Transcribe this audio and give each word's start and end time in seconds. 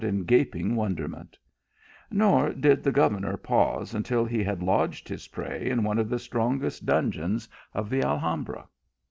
in 0.03 0.23
gaping 0.23 0.75
wonderment, 0.75 1.37
nor 2.09 2.53
did 2.53 2.81
the 2.81 2.91
governor 2.91 3.37
pause 3.37 3.93
until 3.93 4.25
he 4.25 4.43
had 4.43 4.63
lodged 4.63 5.07
his 5.07 5.27
prey 5.27 5.69
in 5.69 5.83
one 5.83 5.99
of 5.99 6.09
the 6.09 6.17
strongest 6.17 6.87
dungeons 6.87 7.47
of 7.75 7.87
the 7.87 8.01
Alhambra. 8.01 8.67